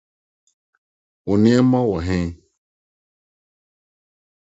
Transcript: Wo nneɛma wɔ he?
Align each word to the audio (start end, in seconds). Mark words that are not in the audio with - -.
Wo 1.25 1.33
nneɛma 1.37 1.79
wɔ 1.89 1.97
he? 2.07 2.17